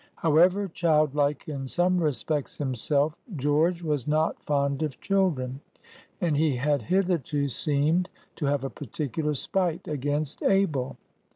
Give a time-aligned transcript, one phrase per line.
[0.15, 5.59] However childlike in some respects himself, George was not fond of children,
[6.19, 10.97] and he had hitherto seemed to have a particular spite against Abel.